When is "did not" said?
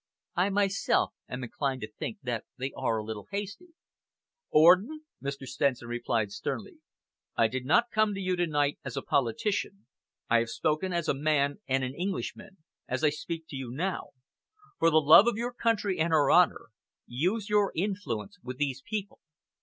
7.47-7.91